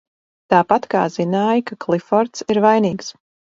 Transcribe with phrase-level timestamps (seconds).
[0.53, 3.15] Tāpat, kā zināji, ka Klifords ir vainīgs?